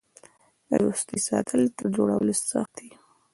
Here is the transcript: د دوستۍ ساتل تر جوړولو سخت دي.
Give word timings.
د 0.69 0.71
دوستۍ 0.83 1.19
ساتل 1.27 1.61
تر 1.77 1.85
جوړولو 1.95 2.33
سخت 2.49 2.71
دي. 2.79 2.89